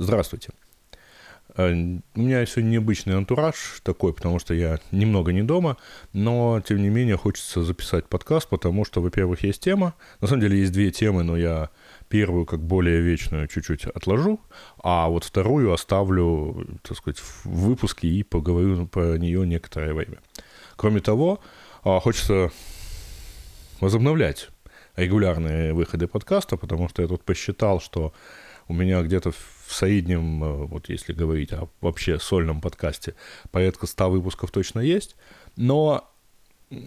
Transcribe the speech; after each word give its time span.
Здравствуйте. 0.00 0.50
Э, 1.56 1.72
у 1.72 2.20
меня 2.20 2.46
сегодня 2.46 2.70
необычный 2.70 3.16
антураж 3.16 3.80
такой, 3.82 4.14
потому 4.14 4.38
что 4.38 4.54
я 4.54 4.78
немного 4.92 5.32
не 5.32 5.42
дома, 5.42 5.76
но, 6.12 6.62
тем 6.64 6.80
не 6.80 6.88
менее, 6.88 7.16
хочется 7.16 7.64
записать 7.64 8.06
подкаст, 8.06 8.48
потому 8.48 8.84
что, 8.84 9.02
во-первых, 9.02 9.42
есть 9.42 9.60
тема. 9.60 9.94
На 10.20 10.28
самом 10.28 10.42
деле 10.42 10.60
есть 10.60 10.70
две 10.70 10.92
темы, 10.92 11.24
но 11.24 11.36
я 11.36 11.70
первую, 12.08 12.46
как 12.46 12.60
более 12.60 13.00
вечную, 13.00 13.48
чуть-чуть 13.48 13.86
отложу, 13.86 14.40
а 14.84 15.08
вот 15.08 15.24
вторую 15.24 15.72
оставлю, 15.72 16.64
так 16.82 16.96
сказать, 16.96 17.18
в 17.18 17.46
выпуске 17.46 18.06
и 18.06 18.22
поговорю 18.22 18.86
про 18.86 19.18
нее 19.18 19.44
некоторое 19.44 19.94
время. 19.94 20.18
Кроме 20.76 21.00
того, 21.00 21.40
а, 21.82 21.98
хочется 21.98 22.52
возобновлять 23.80 24.48
регулярные 24.94 25.74
выходы 25.74 26.06
подкаста, 26.06 26.56
потому 26.56 26.88
что 26.88 27.02
я 27.02 27.08
тут 27.08 27.24
посчитал, 27.24 27.80
что 27.80 28.12
у 28.68 28.74
меня 28.74 29.02
где-то 29.02 29.32
среднем, 29.72 30.42
э, 30.42 30.66
вот 30.66 30.88
если 30.88 31.12
говорить 31.12 31.52
о 31.52 31.68
вообще 31.80 32.18
сольном 32.18 32.60
подкасте, 32.60 33.14
порядка 33.50 33.86
100 33.86 34.10
выпусков 34.10 34.50
точно 34.50 34.80
есть, 34.80 35.16
но 35.56 36.10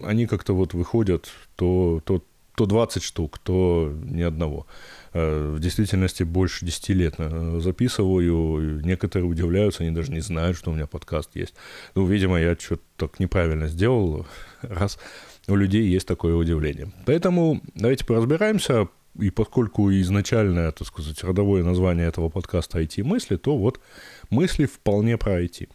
они 0.03 0.27
как-то 0.27 0.53
вот 0.53 0.73
выходят 0.73 1.29
то, 1.55 2.01
то, 2.05 2.23
то 2.55 2.65
20 2.65 3.03
штук, 3.03 3.39
то 3.39 3.93
ни 4.03 4.21
одного. 4.21 4.67
Э, 5.13 5.53
в 5.55 5.59
действительности 5.59 6.23
больше 6.23 6.65
10 6.65 6.89
лет 6.89 7.15
э, 7.17 7.59
записываю. 7.61 8.81
Некоторые 8.85 9.27
удивляются, 9.27 9.83
они 9.83 9.93
даже 9.93 10.11
не 10.11 10.21
знают, 10.21 10.57
что 10.57 10.71
у 10.71 10.73
меня 10.73 10.87
подкаст 10.87 11.35
есть. 11.35 11.55
Ну, 11.95 12.05
видимо, 12.05 12.39
я 12.39 12.55
что-то 12.59 12.83
так 12.97 13.19
неправильно 13.19 13.67
сделал, 13.67 14.25
раз 14.61 14.99
у 15.47 15.55
людей 15.55 15.87
есть 15.87 16.07
такое 16.07 16.35
удивление. 16.35 16.91
Поэтому 17.05 17.61
давайте 17.73 18.05
поразбираемся, 18.05 18.87
и 19.19 19.29
поскольку 19.29 19.91
изначальное, 19.91 20.71
так 20.71 20.87
сказать, 20.87 21.23
родовое 21.23 21.63
название 21.63 22.07
этого 22.07 22.29
подкаста 22.29 22.81
IT-мысли, 22.81 23.37
то 23.37 23.57
вот 23.57 23.79
мысли 24.29 24.65
вполне 24.65 25.17
про 25.17 25.41
IT. 25.43 25.69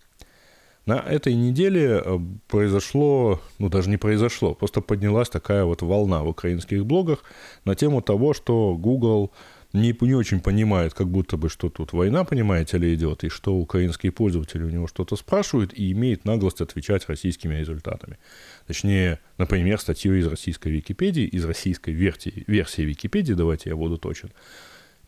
На 0.87 1.01
этой 1.01 1.35
неделе 1.35 2.01
э, 2.05 2.19
произошло, 2.47 3.41
ну 3.59 3.69
даже 3.69 3.91
не 3.91 3.97
произошло, 3.97 4.55
просто 4.55 4.81
поднялась 4.81 5.29
такая 5.29 5.65
вот 5.65 5.83
волна 5.83 6.23
в 6.23 6.29
украинских 6.29 6.87
блогах 6.87 7.25
на 7.65 7.75
тему 7.75 8.03
того, 8.03 8.35
что 8.35 8.77
Google 8.77 9.33
не, 9.77 9.97
не 10.01 10.15
очень 10.15 10.41
понимает, 10.41 10.95
как 10.95 11.09
будто 11.09 11.37
бы, 11.37 11.49
что 11.49 11.69
тут 11.71 11.93
война, 11.93 12.25
понимаете 12.25 12.79
ли, 12.79 12.95
идет, 12.95 13.25
и 13.25 13.29
что 13.29 13.55
украинские 13.55 14.13
пользователи 14.13 14.65
у 14.65 14.71
него 14.71 14.87
что-то 14.87 15.17
спрашивают, 15.17 15.73
и 15.75 15.93
имеет 15.93 16.25
наглость 16.25 16.61
отвечать 16.61 17.09
российскими 17.09 17.55
результатами. 17.55 18.19
Точнее, 18.67 19.21
например, 19.39 19.81
статью 19.81 20.15
из 20.15 20.27
российской 20.27 20.69
Википедии, 20.69 21.25
из 21.25 21.45
российской 21.45 21.91
версии, 21.91 22.45
версии 22.47 22.83
Википедии, 22.83 23.35
давайте 23.35 23.71
я 23.71 23.77
буду 23.77 23.99
точен, 23.99 24.31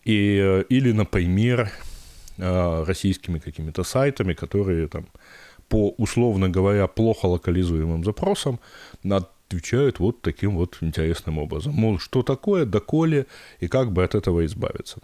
и, 0.05 0.39
э, 0.41 0.65
или, 0.69 0.93
например, 0.93 1.71
э, 2.39 2.85
российскими 2.85 3.39
какими-то 3.39 3.85
сайтами, 3.85 4.33
которые 4.33 4.89
там 4.89 5.07
по, 5.69 5.95
условно 5.99 6.49
говоря, 6.49 6.87
плохо 6.87 7.27
локализуемым 7.27 8.05
запросам 8.05 8.59
отвечают 9.49 9.99
вот 9.99 10.21
таким 10.21 10.57
вот 10.57 10.79
интересным 10.83 11.39
образом. 11.39 11.73
Мол, 11.73 11.99
что 11.99 12.23
такое, 12.23 12.65
доколе 12.67 13.27
и 13.61 13.69
как 13.69 13.93
бы 13.93 14.05
от 14.05 14.15
этого 14.15 14.45
избавиться. 14.45 14.99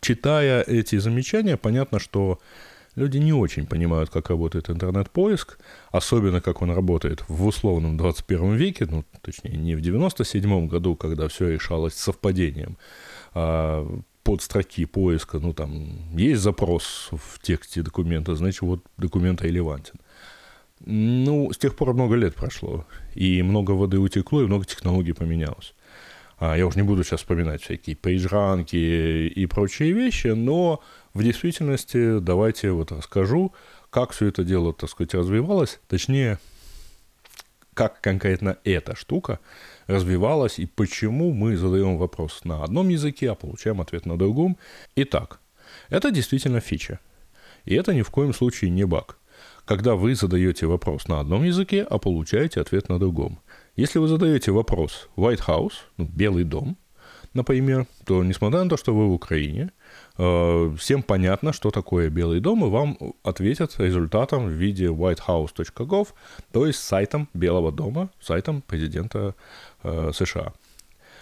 Читая 0.00 0.62
эти 0.62 0.98
замечания, 0.98 1.56
понятно, 1.56 2.00
что 2.00 2.40
люди 2.96 3.18
не 3.18 3.32
очень 3.32 3.66
понимают, 3.66 4.10
как 4.10 4.30
работает 4.30 4.68
интернет-поиск, 4.70 5.58
особенно 5.92 6.40
как 6.40 6.62
он 6.62 6.72
работает 6.72 7.24
в 7.28 7.46
условном 7.46 7.96
21 7.96 8.56
веке, 8.56 8.86
ну, 8.90 9.04
точнее, 9.22 9.56
не 9.56 9.76
в 9.76 9.80
97 9.80 10.66
году, 10.66 10.96
когда 10.96 11.28
все 11.28 11.50
решалось 11.50 11.94
совпадением, 11.94 12.76
а 13.34 13.86
под 14.24 14.42
строки 14.42 14.84
поиска, 14.84 15.38
ну, 15.38 15.52
там, 15.52 16.16
есть 16.16 16.42
запрос 16.42 17.08
в 17.12 17.38
тексте 17.40 17.82
документа, 17.82 18.34
значит, 18.34 18.62
вот 18.62 18.80
документ 18.96 19.42
релевантен. 19.42 20.00
Ну, 20.84 21.52
с 21.52 21.58
тех 21.58 21.74
пор 21.74 21.94
много 21.94 22.14
лет 22.14 22.34
прошло, 22.34 22.86
и 23.14 23.42
много 23.42 23.72
воды 23.72 23.98
утекло, 23.98 24.42
и 24.42 24.46
много 24.46 24.64
технологий 24.64 25.12
поменялось. 25.12 25.74
А, 26.38 26.56
я 26.56 26.66
уже 26.66 26.78
не 26.78 26.84
буду 26.84 27.02
сейчас 27.02 27.20
вспоминать 27.20 27.62
всякие 27.62 27.96
пейджранки 27.96 28.76
и 28.76 29.46
прочие 29.46 29.92
вещи, 29.92 30.28
но 30.28 30.80
в 31.14 31.22
действительности 31.22 32.20
давайте 32.20 32.70
вот 32.70 32.92
расскажу, 32.92 33.52
как 33.90 34.12
все 34.12 34.26
это 34.26 34.44
дело, 34.44 34.72
так 34.72 34.88
сказать, 34.88 35.14
развивалось, 35.14 35.80
точнее, 35.88 36.38
как 37.74 38.00
конкретно 38.00 38.58
эта 38.64 38.94
штука 38.94 39.40
развивалась 39.88 40.58
и 40.58 40.66
почему 40.66 41.32
мы 41.32 41.56
задаем 41.56 41.96
вопрос 41.96 42.44
на 42.44 42.62
одном 42.62 42.88
языке, 42.88 43.32
а 43.32 43.34
получаем 43.34 43.80
ответ 43.80 44.06
на 44.06 44.16
другом. 44.16 44.56
Итак, 44.94 45.40
это 45.88 46.10
действительно 46.10 46.60
фича. 46.60 47.00
И 47.64 47.74
это 47.74 47.94
ни 47.94 48.02
в 48.02 48.10
коем 48.10 48.32
случае 48.32 48.70
не 48.70 48.84
баг 48.84 49.17
когда 49.68 49.94
вы 49.94 50.14
задаете 50.14 50.66
вопрос 50.66 51.08
на 51.08 51.20
одном 51.20 51.44
языке, 51.44 51.86
а 51.90 51.98
получаете 51.98 52.62
ответ 52.62 52.88
на 52.88 52.98
другом. 52.98 53.38
Если 53.76 53.98
вы 53.98 54.08
задаете 54.08 54.50
вопрос 54.50 55.10
White 55.16 55.42
House, 55.46 55.74
ну, 55.98 56.06
Белый 56.06 56.44
дом, 56.44 56.78
например, 57.34 57.86
то 58.06 58.24
несмотря 58.24 58.64
на 58.64 58.70
то, 58.70 58.78
что 58.78 58.94
вы 58.94 59.08
в 59.08 59.12
Украине, 59.12 59.70
э, 60.16 60.74
всем 60.78 61.02
понятно, 61.02 61.52
что 61.52 61.70
такое 61.70 62.08
Белый 62.08 62.40
дом, 62.40 62.64
и 62.64 62.70
вам 62.70 62.96
ответят 63.22 63.78
результатом 63.78 64.46
в 64.46 64.52
виде 64.52 64.86
whitehouse.gov, 64.86 66.08
то 66.50 66.66
есть 66.66 66.78
сайтом 66.78 67.28
Белого 67.34 67.70
дома, 67.70 68.08
сайтом 68.20 68.62
президента 68.62 69.34
э, 69.82 70.12
США. 70.14 70.54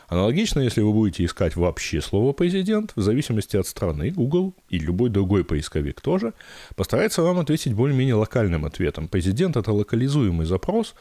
Аналогично, 0.09 0.61
если 0.61 0.83
вы 0.83 0.93
будете 0.93 1.25
искать 1.25 1.56
вообще 1.56 2.00
слово 2.00 2.33
«президент», 2.33 2.93
в 2.94 3.03
зависимости 3.03 3.56
от 3.56 3.67
страны, 3.67 4.11
Google 4.11 4.55
и 4.69 4.78
любой 4.78 5.11
другой 5.11 5.44
поисковик 5.44 6.00
тоже 6.00 6.33
постарается 6.77 7.22
вам 7.22 7.41
ответить 7.41 7.75
более-менее 7.75 8.15
локальным 8.15 8.65
ответом. 8.65 9.09
Президент– 9.09 9.56
это 9.59 9.72
локализуемый 9.72 10.47
запрос, 10.47 10.95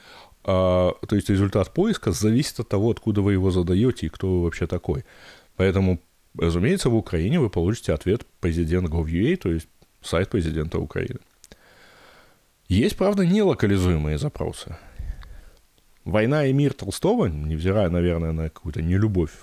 а, 0.44 0.94
то 1.08 1.16
есть 1.16 1.30
результат 1.30 1.72
поиска 1.72 2.12
зависит 2.12 2.60
от 2.60 2.70
того, 2.70 2.90
откуда 2.90 3.22
вы 3.22 3.34
его 3.34 3.52
задаете 3.52 4.08
и 4.08 4.10
кто 4.10 4.28
вы 4.28 4.44
вообще 4.44 4.66
такой. 4.66 5.06
Поэтому, 5.56 6.00
разумеется, 6.36 6.90
в 6.90 6.96
Украине 6.96 7.40
вы 7.40 7.52
получите 7.52 7.94
ответ 7.94 8.26
президент 8.40 8.90
Gov.ua, 8.90 9.36
то 9.36 9.52
есть 9.52 9.68
сайт 10.02 10.30
президента 10.30 10.80
Украины. 10.80 11.20
Есть, 12.68 12.98
правда, 12.98 13.24
нелокализуемые 13.24 14.18
запросы. 14.18 14.76
«Война 16.06 16.46
и 16.46 16.54
мир» 16.54 16.74
Толстого, 16.74 17.26
невзирая, 17.26 17.90
наверное, 17.90 18.32
на 18.32 18.44
какую-то 18.50 18.82
нелюбовь 18.82 19.34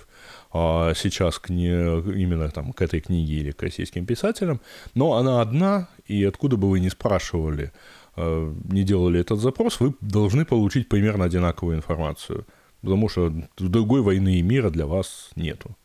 а 0.53 0.93
сейчас 0.95 1.39
к 1.39 1.49
не, 1.49 1.67
именно 1.67 2.49
там, 2.49 2.73
к 2.73 2.81
этой 2.83 3.01
книге 3.01 3.33
или 3.33 3.51
к 3.51 3.63
российским 3.63 4.05
писателям, 4.05 4.61
но 4.93 5.13
она 5.13 5.41
одна, 5.41 5.89
и 6.05 6.23
откуда 6.23 6.57
бы 6.57 6.69
вы 6.69 6.79
ни 6.79 6.89
спрашивали, 6.89 7.71
а, 8.15 8.53
не 8.65 8.83
делали 8.83 9.19
этот 9.19 9.39
запрос, 9.39 9.79
вы 9.79 9.95
должны 9.99 10.45
получить 10.45 10.89
примерно 10.89 11.25
одинаковую 11.25 11.75
информацию, 11.75 12.45
потому 12.81 13.09
что 13.09 13.33
другой 13.57 14.01
войны 14.01 14.35
и 14.35 14.43
мира 14.43 14.69
для 14.69 14.85
вас 14.85 15.31
нету. 15.35 15.75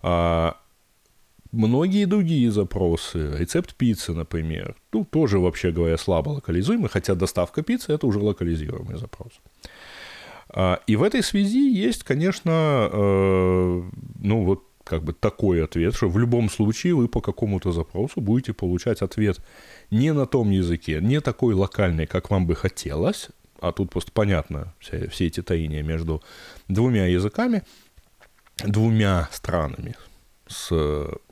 А 0.00 0.56
многие 1.52 2.06
другие 2.06 2.50
запросы, 2.50 3.36
рецепт 3.36 3.74
пиццы, 3.74 4.14
например, 4.14 4.74
ну, 4.90 5.04
тоже, 5.04 5.38
вообще 5.38 5.70
говоря, 5.70 5.98
слабо 5.98 6.30
локализуемый, 6.30 6.88
хотя 6.88 7.14
доставка 7.14 7.62
пиццы– 7.62 7.92
это 7.94 8.06
уже 8.06 8.20
локализируемый 8.20 8.96
запрос. 8.96 9.32
А, 10.50 10.80
и 10.86 10.96
в 10.96 11.02
этой 11.02 11.22
связи 11.22 11.70
есть, 11.70 12.04
конечно, 12.04 12.88
э, 12.90 13.82
ну 14.20 14.44
вот 14.44 14.64
как 14.84 15.04
бы 15.04 15.12
такой 15.12 15.62
ответ, 15.62 15.94
что 15.94 16.08
в 16.08 16.18
любом 16.18 16.48
случае 16.48 16.94
вы 16.94 17.08
по 17.08 17.20
какому-то 17.20 17.72
запросу 17.72 18.22
будете 18.22 18.54
получать 18.54 19.02
ответ 19.02 19.38
не 19.90 20.12
на 20.14 20.26
том 20.26 20.50
языке, 20.50 21.00
не 21.02 21.20
такой 21.20 21.54
локальный, 21.54 22.06
как 22.06 22.30
вам 22.30 22.46
бы 22.46 22.54
хотелось, 22.54 23.28
а 23.60 23.72
тут 23.72 23.90
просто 23.90 24.12
понятно 24.12 24.72
все, 24.78 25.08
все 25.08 25.26
эти 25.26 25.42
таиния 25.42 25.82
между 25.82 26.22
двумя 26.68 27.06
языками, 27.06 27.62
двумя 28.64 29.28
странами 29.30 29.94
с 30.46 30.70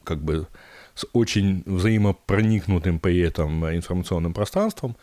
как 0.04 0.22
бы 0.22 0.46
с 0.94 1.06
очень 1.14 1.62
взаимопроникнутым 1.64 2.98
при 2.98 3.20
этом 3.20 3.66
информационным 3.74 4.34
пространством, 4.34 4.96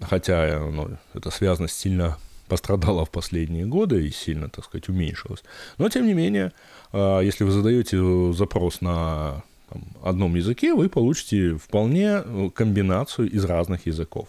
хотя 0.00 0.60
ну, 0.60 0.96
это 1.14 1.30
связано 1.30 1.66
с 1.66 1.72
сильно 1.72 2.18
пострадала 2.50 3.04
в 3.04 3.10
последние 3.10 3.64
годы 3.64 4.06
и 4.06 4.10
сильно, 4.10 4.48
так 4.48 4.64
сказать, 4.64 4.88
уменьшилась. 4.88 5.42
Но, 5.78 5.88
тем 5.88 6.06
не 6.06 6.14
менее, 6.14 6.52
а, 6.92 7.20
если 7.20 7.44
вы 7.44 7.52
задаете 7.52 8.32
запрос 8.32 8.80
на 8.80 9.42
там, 9.68 9.82
одном 10.02 10.36
языке, 10.36 10.74
вы 10.74 10.88
получите 10.88 11.54
вполне 11.56 12.22
э, 12.24 12.50
комбинацию 12.54 13.30
из 13.30 13.44
разных 13.44 13.86
языков. 13.86 14.28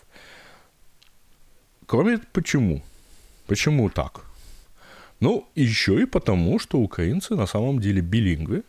Кроме 1.87 2.19
почему? 2.31 2.81
Почему 3.47 3.89
так? 3.89 4.21
Ну, 5.19 5.45
еще 5.55 6.01
и 6.01 6.05
потому, 6.05 6.59
что 6.59 6.79
украинцы 6.79 7.35
на 7.35 7.47
самом 7.47 7.79
деле 7.79 8.01
билингвы. 8.01 8.63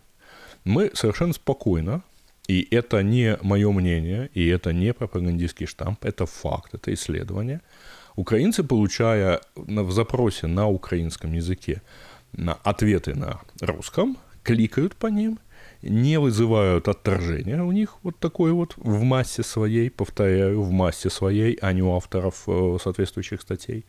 Мы 0.65 0.91
совершенно 0.95 1.33
спокойно, 1.33 2.03
и 2.49 2.69
это 2.77 3.03
не 3.03 3.37
мое 3.43 3.71
мнение, 3.73 4.31
и 4.35 4.49
это 4.49 4.73
не 4.73 4.93
пропагандистский 4.93 5.67
штамп, 5.67 6.05
это 6.05 6.25
факт, 6.27 6.75
это 6.75 6.91
исследование– 6.95 7.61
Украинцы, 8.17 8.63
получая 8.63 9.41
в 9.57 9.91
запросе 9.93 10.47
на 10.47 10.69
украинском 10.69 11.33
языке 11.33 11.83
на 12.33 12.55
ответы 12.55 13.15
на 13.15 13.41
русском, 13.61 14.17
кликают 14.43 14.97
по 14.97 15.07
ним 15.07 15.39
не 15.83 16.19
вызывают 16.19 16.89
отторжения 16.89 17.63
у 17.63 17.73
них 17.73 17.97
вот 18.03 18.19
такой 18.19 18.53
вот 18.53 18.75
в 18.77 19.03
массе 19.03 19.43
своей, 19.43 19.91
повторяю, 19.91 20.63
в 20.63 20.71
массе 20.71 21.11
своей, 21.11 21.59
а 21.61 21.73
не 21.73 21.83
у 21.83 21.95
авторов 21.95 22.45
э, 22.47 22.79
соответствующих 22.83 23.41
статей. 23.43 23.85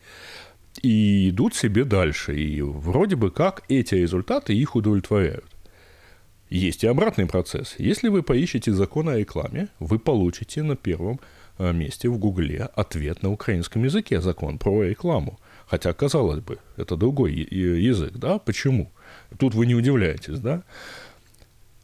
И 0.82 1.30
идут 1.30 1.54
себе 1.54 1.84
дальше. 1.84 2.36
И 2.36 2.60
вроде 2.62 3.14
бы 3.14 3.30
как 3.30 3.62
эти 3.68 3.94
результаты 3.94 4.54
их 4.54 4.74
удовлетворяют. 4.74 5.53
Есть 6.54 6.84
и 6.84 6.86
обратный 6.86 7.26
процесс. 7.26 7.74
Если 7.78 8.08
вы 8.08 8.22
поищете 8.22 8.72
закон 8.72 9.08
о 9.08 9.18
рекламе, 9.18 9.66
вы 9.80 9.98
получите 9.98 10.62
на 10.62 10.76
первом 10.76 11.18
э, 11.58 11.72
месте 11.72 12.08
в 12.08 12.16
Гугле 12.16 12.68
ответ 12.76 13.24
на 13.24 13.32
украинском 13.32 13.82
языке, 13.82 14.20
закон 14.20 14.58
про 14.58 14.84
рекламу. 14.84 15.40
Хотя, 15.66 15.92
казалось 15.92 16.38
бы, 16.38 16.60
это 16.76 16.96
другой 16.96 17.32
язык, 17.32 18.12
да? 18.12 18.38
Почему? 18.38 18.92
Тут 19.36 19.54
вы 19.56 19.66
не 19.66 19.74
удивляетесь, 19.74 20.38
да? 20.38 20.62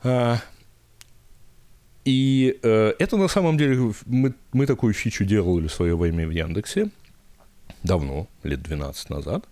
А, 0.05 0.39
и 2.05 2.57
э, 2.63 2.93
это 2.97 3.17
на 3.17 3.27
самом 3.27 3.59
деле, 3.59 3.93
мы, 4.07 4.35
мы 4.53 4.67
такую 4.67 4.95
фичу 4.95 5.25
делали 5.25 5.67
в 5.67 5.73
свое 5.73 5.97
время 5.97 6.29
в 6.29 6.31
Яндексе, 6.31 6.91
давно, 7.83 8.29
лет 8.45 8.63
12 8.63 9.11
назад. 9.11 9.49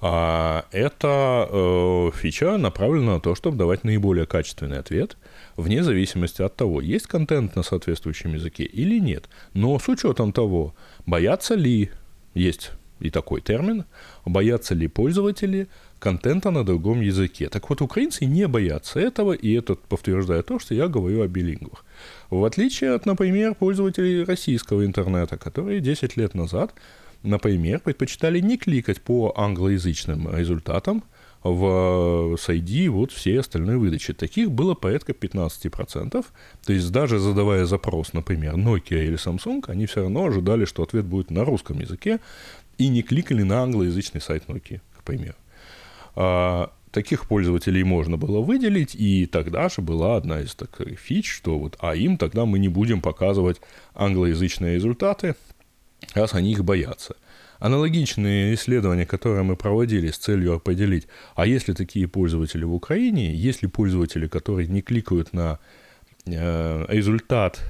А, 0.00 0.66
эта 0.72 1.48
э, 1.50 2.10
фича 2.14 2.58
направлена 2.58 3.14
на 3.14 3.20
то, 3.20 3.34
чтобы 3.34 3.56
давать 3.56 3.84
наиболее 3.84 4.26
качественный 4.26 4.78
ответ, 4.78 5.16
вне 5.56 5.82
зависимости 5.82 6.42
от 6.42 6.54
того, 6.54 6.80
есть 6.80 7.06
контент 7.06 7.56
на 7.56 7.62
соответствующем 7.62 8.34
языке 8.34 8.64
или 8.64 8.98
нет. 8.98 9.28
Но 9.54 9.78
с 9.78 9.88
учетом 9.88 10.32
того, 10.32 10.74
боятся 11.06 11.54
ли, 11.54 11.90
есть 12.34 12.72
и 13.00 13.10
такой 13.10 13.40
термин, 13.40 13.84
боятся 14.24 14.74
ли 14.74 14.88
пользователи 14.88 15.68
контента 15.98 16.50
на 16.50 16.64
другом 16.64 17.00
языке. 17.00 17.48
Так 17.48 17.68
вот, 17.68 17.80
украинцы 17.80 18.24
не 18.24 18.46
боятся 18.46 19.00
этого, 19.00 19.32
и 19.32 19.52
это 19.52 19.74
подтверждает 19.74 20.46
то, 20.46 20.58
что 20.58 20.74
я 20.74 20.88
говорю 20.88 21.22
о 21.22 21.28
билингвах. 21.28 21.84
В 22.30 22.44
отличие 22.44 22.94
от, 22.94 23.06
например, 23.06 23.54
пользователей 23.54 24.24
российского 24.24 24.84
интернета, 24.84 25.36
которые 25.36 25.80
10 25.80 26.16
лет 26.16 26.34
назад, 26.34 26.74
например, 27.26 27.80
предпочитали 27.80 28.40
не 28.40 28.56
кликать 28.56 29.02
по 29.02 29.32
англоязычным 29.36 30.34
результатам, 30.34 31.04
в 31.42 32.34
SID 32.34 32.88
вот 32.88 33.12
все 33.12 33.40
остальные 33.40 33.78
выдачи. 33.78 34.12
Таких 34.12 34.50
было 34.50 34.74
порядка 34.74 35.12
15%. 35.12 36.24
То 36.64 36.72
есть 36.72 36.90
даже 36.90 37.18
задавая 37.18 37.66
запрос, 37.66 38.12
например, 38.12 38.54
Nokia 38.54 39.04
или 39.04 39.16
Samsung, 39.16 39.62
они 39.68 39.86
все 39.86 40.02
равно 40.02 40.26
ожидали, 40.26 40.64
что 40.64 40.82
ответ 40.82 41.04
будет 41.04 41.30
на 41.30 41.44
русском 41.44 41.78
языке, 41.78 42.20
и 42.78 42.88
не 42.88 43.02
кликали 43.02 43.42
на 43.42 43.62
англоязычный 43.62 44.20
сайт 44.20 44.44
Nokia, 44.48 44.80
к 44.98 45.02
примеру. 45.04 45.36
А, 46.14 46.72
таких 46.90 47.28
пользователей 47.28 47.84
можно 47.84 48.16
было 48.16 48.40
выделить, 48.40 48.94
и 48.94 49.26
тогда 49.26 49.68
же 49.68 49.82
была 49.82 50.16
одна 50.16 50.40
из 50.40 50.54
таких 50.54 50.98
фич, 50.98 51.30
что 51.30 51.58
вот, 51.58 51.76
а 51.80 51.94
им 51.94 52.16
тогда 52.16 52.44
мы 52.44 52.58
не 52.58 52.68
будем 52.68 53.00
показывать 53.00 53.60
англоязычные 53.94 54.76
результаты, 54.76 55.36
раз 56.14 56.34
они 56.34 56.52
их 56.52 56.64
боятся. 56.64 57.16
Аналогичные 57.58 58.54
исследования, 58.54 59.06
которые 59.06 59.42
мы 59.42 59.56
проводили 59.56 60.10
с 60.10 60.18
целью 60.18 60.54
определить, 60.54 61.06
а 61.34 61.46
есть 61.46 61.68
ли 61.68 61.74
такие 61.74 62.06
пользователи 62.06 62.64
в 62.64 62.74
Украине, 62.74 63.34
есть 63.34 63.62
ли 63.62 63.68
пользователи, 63.68 64.26
которые 64.26 64.68
не 64.68 64.82
кликают 64.82 65.32
на 65.32 65.58
э, 66.26 66.84
результат 66.88 67.60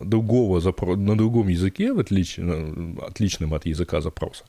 другого 0.00 0.60
запро- 0.60 0.96
на 0.96 1.16
другом 1.16 1.48
языке, 1.48 1.92
в 1.92 1.98
отлич- 1.98 2.98
отличном 3.00 3.52
от 3.52 3.66
языка 3.66 4.00
запроса, 4.00 4.44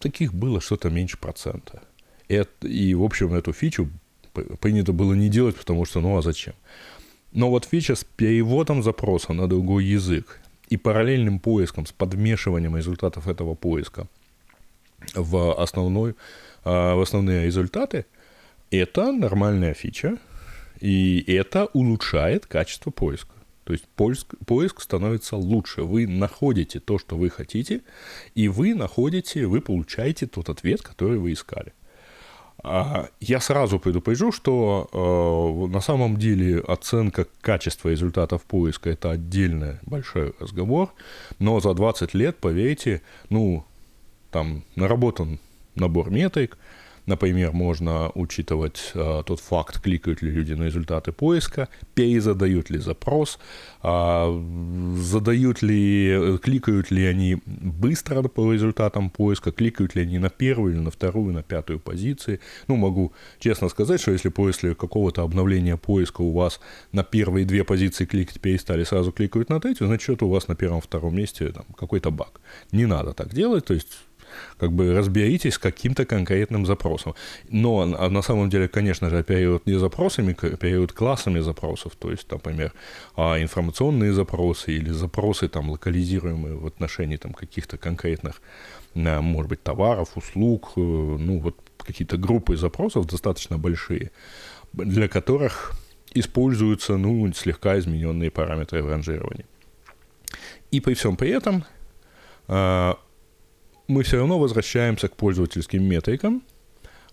таких 0.00 0.32
было 0.32 0.60
что-то 0.60 0.88
меньше 0.90 1.18
процента. 1.18 1.82
И, 2.28 2.42
и, 2.62 2.94
в 2.94 3.02
общем, 3.02 3.34
эту 3.34 3.52
фичу 3.52 3.88
принято 4.60 4.92
было 4.92 5.14
не 5.14 5.28
делать, 5.28 5.56
потому 5.56 5.84
что, 5.84 6.00
ну 6.00 6.16
а 6.16 6.22
зачем? 6.22 6.54
Но 7.32 7.50
вот 7.50 7.66
фича 7.66 7.94
с 7.94 8.04
переводом 8.04 8.82
запроса 8.82 9.32
на 9.32 9.46
другой 9.46 9.84
язык 9.84 10.40
и 10.68 10.76
параллельным 10.76 11.38
поиском, 11.38 11.86
с 11.86 11.92
подмешиванием 11.92 12.76
результатов 12.76 13.28
этого 13.28 13.54
поиска 13.54 14.06
в, 15.14 15.54
основной, 15.54 16.14
а, 16.64 16.94
в 16.94 17.00
основные 17.00 17.46
результаты, 17.46 18.06
это 18.70 19.12
нормальная 19.12 19.74
фича, 19.74 20.18
и 20.80 21.24
это 21.28 21.66
улучшает 21.66 22.46
качество 22.46 22.90
поиска. 22.90 23.32
То 23.64 23.72
есть 23.72 23.84
поиск, 23.96 24.34
поиск 24.46 24.80
становится 24.80 25.36
лучше. 25.36 25.82
Вы 25.82 26.06
находите 26.06 26.78
то, 26.78 26.98
что 26.98 27.16
вы 27.16 27.30
хотите, 27.30 27.82
и 28.34 28.46
вы 28.46 28.74
находите, 28.74 29.46
вы 29.46 29.60
получаете 29.60 30.26
тот 30.26 30.48
ответ, 30.48 30.82
который 30.82 31.18
вы 31.18 31.32
искали. 31.32 31.72
А, 32.62 33.08
я 33.20 33.40
сразу 33.40 33.78
предупрежу, 33.78 34.32
что 34.32 34.88
э, 34.92 35.72
на 35.72 35.80
самом 35.80 36.16
деле 36.16 36.60
оценка 36.60 37.26
качества 37.40 37.90
результатов 37.90 38.42
поиска 38.42 38.90
это 38.90 39.10
отдельный 39.10 39.78
большой 39.82 40.34
разговор, 40.40 40.92
но 41.38 41.60
за 41.60 41.74
20 41.74 42.14
лет, 42.14 42.36
поверьте, 42.38 43.02
ну, 43.28 43.64
там 44.30 44.64
наработан 44.74 45.38
набор 45.74 46.10
метрик, 46.10 46.58
Например, 47.06 47.52
можно 47.52 48.10
учитывать 48.14 48.90
э, 48.94 49.22
тот 49.24 49.40
факт, 49.40 49.80
кликают 49.80 50.22
ли 50.22 50.30
люди 50.30 50.54
на 50.54 50.64
результаты 50.64 51.12
поиска, 51.12 51.68
перезадают 51.94 52.68
ли 52.70 52.78
запрос, 52.78 53.38
э, 53.82 54.42
задают 54.96 55.62
ли, 55.62 56.38
кликают 56.42 56.90
ли 56.90 57.06
они 57.06 57.38
быстро 57.46 58.22
по 58.22 58.52
результатам 58.52 59.10
поиска, 59.10 59.52
кликают 59.52 59.94
ли 59.94 60.02
они 60.02 60.18
на 60.18 60.30
первую 60.30 60.74
или 60.74 60.80
на 60.80 60.90
вторую, 60.90 61.32
на 61.32 61.42
пятую 61.42 61.78
позиции. 61.78 62.40
Ну, 62.66 62.76
могу 62.76 63.12
честно 63.38 63.68
сказать, 63.68 64.00
что 64.00 64.10
если 64.10 64.28
после 64.28 64.74
какого-то 64.74 65.22
обновления 65.22 65.76
поиска 65.76 66.22
у 66.22 66.32
вас 66.32 66.60
на 66.90 67.04
первые 67.04 67.46
две 67.46 67.62
позиции 67.62 68.04
кликать 68.04 68.40
перестали, 68.40 68.82
сразу 68.82 69.12
кликают 69.12 69.48
на 69.48 69.60
третью, 69.60 69.86
значит, 69.86 70.22
у 70.22 70.28
вас 70.28 70.48
на 70.48 70.56
первом-втором 70.56 71.14
месте 71.14 71.52
там, 71.52 71.66
какой-то 71.78 72.10
баг. 72.10 72.40
Не 72.72 72.86
надо 72.86 73.12
так 73.12 73.32
делать, 73.32 73.64
то 73.64 73.74
есть 73.74 74.05
как 74.58 74.72
бы 74.72 74.94
разберитесь 74.94 75.54
с 75.54 75.58
каким-то 75.58 76.04
конкретным 76.04 76.66
запросом. 76.66 77.14
Но 77.48 77.84
на 77.86 78.22
самом 78.22 78.50
деле, 78.50 78.68
конечно 78.68 79.10
же, 79.10 79.18
оперируют 79.18 79.66
не 79.66 79.78
запросами, 79.78 80.32
оперируют 80.32 80.92
классами 80.92 81.40
запросов, 81.40 81.92
то 81.96 82.10
есть, 82.10 82.30
например, 82.30 82.72
а, 83.16 83.40
информационные 83.40 84.12
запросы 84.12 84.72
или 84.72 84.90
запросы 84.90 85.48
там 85.48 85.70
локализируемые 85.70 86.56
в 86.56 86.66
отношении 86.66 87.16
там 87.16 87.32
каких-то 87.32 87.78
конкретных, 87.78 88.40
может 88.94 89.48
быть, 89.48 89.62
товаров, 89.62 90.16
услуг, 90.16 90.72
э, 90.76 90.80
ну 90.80 91.38
вот 91.38 91.56
какие-то 91.78 92.16
группы 92.16 92.56
запросов 92.56 93.06
достаточно 93.06 93.58
большие, 93.58 94.10
для 94.72 95.08
которых 95.08 95.72
используются, 96.14 96.96
ну, 96.96 97.30
слегка 97.32 97.78
измененные 97.78 98.30
параметры 98.30 98.86
ранжирования. 98.86 99.44
И 100.70 100.80
при 100.80 100.94
всем 100.94 101.16
при 101.16 101.30
этом 101.30 101.64
а, 102.48 102.98
мы 103.88 104.02
все 104.02 104.18
равно 104.18 104.38
возвращаемся 104.38 105.08
к 105.08 105.16
пользовательским 105.16 105.82
метрикам, 105.82 106.42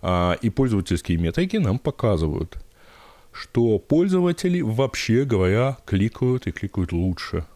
а, 0.02 0.36
и 0.42 0.50
пользовательские 0.50 1.18
метрики 1.18 1.56
нам 1.56 1.78
показывают, 1.78 2.58
что 3.32 3.78
пользователи, 3.78 4.60
вообще 4.60 5.24
говоря, 5.24 5.78
кликают 5.86 6.46
и 6.46 6.52
кликают 6.52 6.92
лучше 6.92 7.46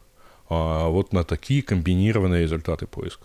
а, 0.48 0.88
вот 0.88 1.12
на 1.12 1.24
такие 1.24 1.62
комбинированные 1.62 2.42
результаты 2.42 2.86
поиска. 2.86 3.24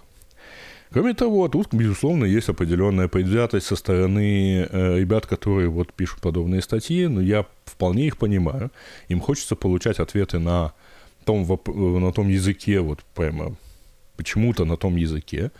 Кроме 0.89 1.15
того, 1.15 1.47
тут, 1.47 1.73
безусловно, 1.73 2.25
есть 2.25 2.49
определенная 2.49 3.07
предвзятость 3.07 3.65
со 3.65 3.75
стороны 3.75 4.67
э, 4.69 4.99
ребят, 4.99 5.25
которые 5.25 5.67
вот 5.67 5.91
пишут 5.91 6.21
подобные 6.21 6.61
статьи, 6.61 7.07
но 7.07 7.19
я 7.19 7.47
вполне 7.65 8.05
их 8.05 8.17
понимаю. 8.19 8.69
Им 9.07 9.19
хочется 9.19 9.55
получать 9.55 9.99
ответы 9.99 10.37
на 10.37 10.73
том, 11.25 11.47
на 11.65 12.11
том 12.11 12.27
языке, 12.27 12.79
вот 12.79 12.99
прямо 13.15 13.55
почему-то 14.15 14.65
на 14.65 14.77
том 14.77 14.95
языке. 14.95 15.51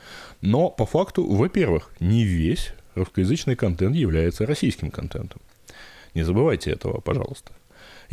Но 0.42 0.70
по 0.70 0.86
факту, 0.86 1.26
во-первых, 1.26 1.92
не 2.00 2.24
весь 2.24 2.74
русскоязычный 2.96 3.56
контент 3.56 3.96
является 3.96 4.46
российским 4.46 4.92
контентом. 4.92 5.42
Не 6.14 6.24
забывайте 6.24 6.72
этого, 6.72 7.02
пожалуйста. 7.02 7.54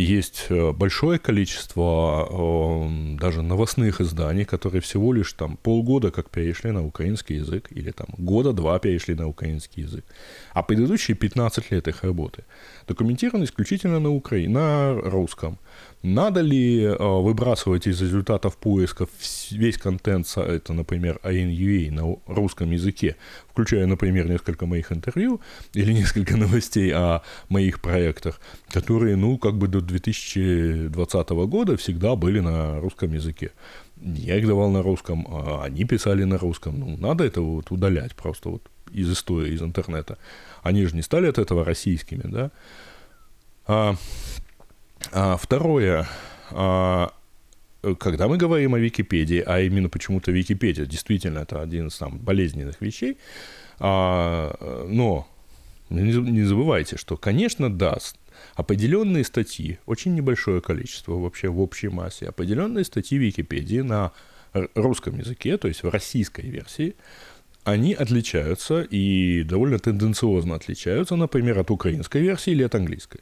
Есть 0.00 0.46
э, 0.48 0.72
большое 0.72 1.18
количество 1.18 2.26
э, 2.30 3.16
даже 3.20 3.42
новостных 3.42 4.00
изданий, 4.00 4.46
которые 4.46 4.80
всего 4.80 5.12
лишь 5.12 5.34
там 5.34 5.58
полгода 5.58 6.10
как 6.10 6.30
перешли 6.30 6.70
на 6.70 6.86
украинский 6.86 7.36
язык, 7.36 7.68
или 7.70 7.90
там 7.90 8.06
года 8.16 8.54
два 8.54 8.78
перешли 8.78 9.14
на 9.14 9.28
украинский 9.28 9.82
язык, 9.82 10.04
а 10.54 10.62
предыдущие 10.62 11.16
15 11.16 11.70
лет 11.70 11.88
их 11.88 12.02
работы 12.02 12.44
документированы 12.88 13.44
исключительно 13.44 14.00
на, 14.00 14.10
укра... 14.10 14.38
на 14.48 14.94
русском. 14.94 15.58
Надо 16.02 16.40
ли 16.40 16.82
э, 16.82 16.96
выбрасывать 16.98 17.86
из 17.86 18.00
результатов 18.00 18.56
поиска 18.56 19.06
весь 19.50 19.76
контент 19.76 20.26
сайта, 20.26 20.72
например, 20.72 21.20
ANUA 21.22 21.90
на 21.90 22.16
русском 22.26 22.70
языке, 22.70 23.16
включая, 23.60 23.86
например, 23.86 24.28
несколько 24.28 24.66
моих 24.66 24.92
интервью 24.92 25.40
или 25.74 25.92
несколько 26.00 26.36
новостей 26.36 26.92
о 26.92 27.22
моих 27.48 27.80
проектах, 27.80 28.40
которые, 28.68 29.16
ну, 29.16 29.38
как 29.38 29.54
бы 29.54 29.68
до 29.68 29.80
2020 29.80 31.30
года 31.30 31.76
всегда 31.76 32.16
были 32.16 32.40
на 32.40 32.80
русском 32.80 33.12
языке. 33.12 33.52
Я 34.02 34.36
их 34.36 34.46
давал 34.46 34.70
на 34.70 34.82
русском, 34.82 35.26
а 35.28 35.64
они 35.64 35.84
писали 35.84 36.24
на 36.24 36.38
русском. 36.38 36.80
Ну, 36.80 36.96
надо 36.96 37.24
это 37.24 37.42
вот 37.42 37.70
удалять 37.70 38.14
просто 38.14 38.48
вот 38.48 38.62
из 38.92 39.12
истории, 39.12 39.52
из 39.52 39.62
интернета. 39.62 40.16
Они 40.62 40.86
же 40.86 40.96
не 40.96 41.02
стали 41.02 41.26
от 41.26 41.38
этого 41.38 41.64
российскими, 41.64 42.22
да? 42.24 42.50
А, 43.66 43.94
а, 45.12 45.36
второе. 45.36 46.06
А, 46.50 47.12
когда 47.98 48.28
мы 48.28 48.36
говорим 48.36 48.74
о 48.74 48.78
Википедии, 48.78 49.42
а 49.44 49.60
именно 49.60 49.88
почему-то 49.88 50.32
Википедия 50.32 50.86
действительно 50.86 51.40
это 51.40 51.62
один 51.62 51.88
из 51.88 51.94
самых 51.94 52.20
болезненных 52.22 52.80
вещей, 52.80 53.18
а, 53.78 54.86
но 54.88 55.26
не 55.88 56.42
забывайте, 56.44 56.96
что, 56.96 57.16
конечно, 57.16 57.70
да, 57.70 57.98
определенные 58.54 59.24
статьи, 59.24 59.78
очень 59.86 60.14
небольшое 60.14 60.60
количество 60.60 61.12
вообще 61.12 61.48
в 61.48 61.60
общей 61.60 61.88
массе, 61.88 62.28
определенные 62.28 62.84
статьи 62.84 63.18
Википедии 63.18 63.80
на 63.80 64.12
русском 64.74 65.18
языке, 65.18 65.56
то 65.56 65.68
есть 65.68 65.82
в 65.82 65.88
российской 65.88 66.42
версии, 66.42 66.94
они 67.64 67.92
отличаются 67.92 68.82
и 68.82 69.42
довольно 69.42 69.78
тенденциозно 69.78 70.54
отличаются, 70.54 71.16
например, 71.16 71.58
от 71.58 71.70
украинской 71.70 72.22
версии 72.22 72.52
или 72.52 72.62
от 72.62 72.74
английской. 72.74 73.20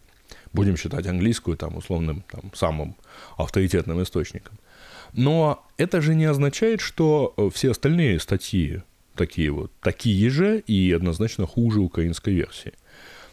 Будем 0.52 0.76
считать 0.76 1.06
английскую 1.06 1.56
там 1.56 1.76
условным 1.76 2.24
там, 2.30 2.50
самым 2.54 2.96
авторитетным 3.36 4.02
источником. 4.02 4.58
Но 5.12 5.66
это 5.76 6.00
же 6.00 6.14
не 6.14 6.26
означает, 6.26 6.80
что 6.80 7.34
э, 7.36 7.50
все 7.52 7.70
остальные 7.70 8.20
статьи 8.20 8.82
такие 9.14 9.50
вот, 9.50 9.72
такие 9.80 10.30
же 10.30 10.60
и 10.60 10.92
однозначно 10.92 11.46
хуже 11.46 11.80
украинской 11.80 12.34
версии. 12.34 12.72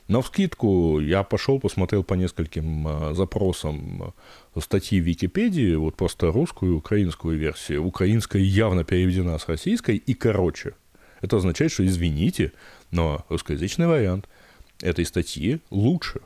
На 0.07 0.21
вскидку 0.21 0.99
я 0.99 1.23
пошел, 1.23 1.59
посмотрел 1.59 2.03
по 2.03 2.13
нескольким 2.13 2.87
э, 2.87 3.13
запросам 3.15 4.13
э, 4.55 4.61
статьи 4.61 4.99
в 4.99 5.03
Википедии, 5.03 5.75
вот 5.75 5.95
просто 5.95 6.31
русскую 6.31 6.73
и 6.73 6.75
украинскую 6.75 7.37
версию. 7.37 7.83
Украинская 7.83 8.41
явно 8.41 8.83
переведена 8.83 9.37
с 9.39 9.47
российской 9.47 9.95
и 9.97 10.13
короче. 10.13 10.73
Это 11.21 11.37
означает, 11.37 11.71
что, 11.71 11.85
извините, 11.85 12.51
но 12.91 13.25
русскоязычный 13.29 13.87
вариант 13.87 14.29
этой 14.81 15.05
статьи 15.05 15.59
лучше, 15.71 16.21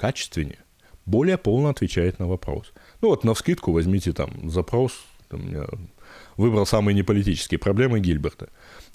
качественнее, 0.00 0.64
более 1.04 1.36
полно 1.36 1.68
отвечает 1.68 2.18
на 2.18 2.26
вопрос. 2.26 2.72
Ну 3.02 3.08
вот 3.08 3.22
на 3.24 3.34
вскидку 3.34 3.72
возьмите 3.72 4.12
там 4.12 4.48
запрос, 4.48 4.92
там, 5.28 5.52
я 5.52 5.66
выбрал 6.38 6.64
самые 6.64 6.94
неполитические 6.94 7.58
проблемы 7.58 8.00
Гильберта. 8.00 8.48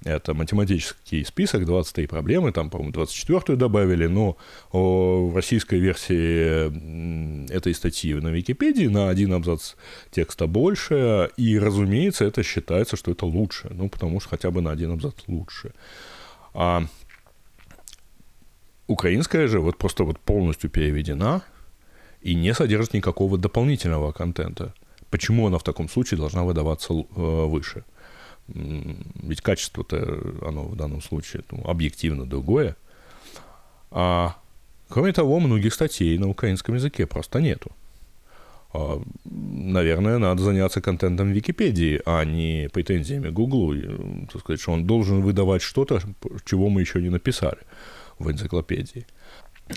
Это 0.04 0.34
математический 0.34 1.24
список, 1.24 1.66
23 1.66 2.08
проблемы, 2.08 2.52
там, 2.52 2.70
по-моему, 2.70 2.92
24-ю 2.92 3.56
добавили, 3.56 4.08
но 4.08 4.36
в 4.72 5.36
российской 5.36 5.80
версии 5.80 7.54
этой 7.54 7.74
статьи 7.76 8.16
на 8.16 8.30
Википедии 8.30 8.88
на 8.88 9.10
один 9.10 9.34
абзац 9.34 9.76
текста 10.12 10.48
больше, 10.48 11.30
и, 11.38 11.60
разумеется, 11.60 12.26
это 12.26 12.42
считается, 12.44 12.98
что 12.98 13.12
это 13.12 13.26
лучше, 13.26 13.70
ну, 13.72 13.90
потому 13.90 14.20
что 14.20 14.30
хотя 14.30 14.50
бы 14.50 14.62
на 14.62 14.72
один 14.72 14.92
абзац 14.92 15.14
лучше. 15.28 15.72
А 16.54 16.84
украинская 18.88 19.48
же 19.48 19.60
вот 19.60 19.78
просто 19.78 20.04
вот 20.04 20.20
полностью 20.20 20.70
переведена 20.70 21.42
и 22.22 22.36
не 22.36 22.54
содержит 22.54 22.94
никакого 22.94 23.38
дополнительного 23.38 24.12
контента. 24.12 24.74
Почему 25.10 25.48
она 25.48 25.58
в 25.58 25.64
таком 25.64 25.90
случае 25.90 26.18
должна 26.18 26.44
выдаваться 26.44 26.94
э, 26.94 27.46
выше? 27.46 27.84
Ведь 28.48 29.42
качество-то, 29.42 29.98
оно 30.48 30.64
в 30.64 30.76
данном 30.76 31.02
случае 31.02 31.44
ну, 31.52 31.64
объективно 31.68 32.26
другое. 32.26 32.76
А 33.92 34.36
кроме 34.90 35.14
того, 35.14 35.40
многих 35.40 35.74
статей 35.74 36.18
на 36.18 36.30
украинском 36.30 36.76
языке 36.76 37.08
просто 37.08 37.40
нету. 37.40 37.72
А, 38.74 39.02
наверное, 39.24 40.20
надо 40.20 40.44
заняться 40.44 40.82
контентом 40.82 41.32
Википедии, 41.32 42.02
а 42.06 42.24
не 42.26 42.70
претензиями 42.72 43.30
Гуглу, 43.30 43.74
сказать, 44.40 44.60
что 44.60 44.74
он 44.74 44.86
должен 44.86 45.22
выдавать 45.22 45.62
что-то, 45.62 46.02
чего 46.46 46.70
мы 46.70 46.82
еще 46.82 47.02
не 47.02 47.10
написали 47.10 47.60
в 48.20 48.32
энциклопедии. 48.32 49.06